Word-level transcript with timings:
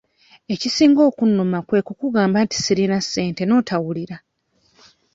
Ekisinga 0.53 1.01
okunnuma 1.09 1.59
kwe 1.67 1.79
kukugamba 1.87 2.37
nti 2.45 2.55
sirina 2.65 2.97
ssente 3.05 3.41
n'otawulira. 3.45 4.17